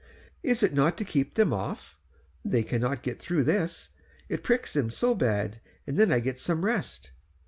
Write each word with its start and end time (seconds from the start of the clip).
"Is 0.41 0.63
it 0.63 0.73
not 0.73 0.97
to 0.97 1.05
keep 1.05 1.35
them 1.35 1.53
off? 1.53 1.95
They 2.43 2.63
cannot 2.63 3.03
get 3.03 3.21
through 3.21 3.43
this, 3.43 3.91
it 4.29 4.41
pricks 4.43 4.73
them 4.73 4.89
so 4.89 5.13
bad, 5.13 5.61
and 5.85 5.95
then 5.95 6.11
I 6.11 6.19
get 6.19 6.37
some 6.39 6.65
rest." 6.65 7.11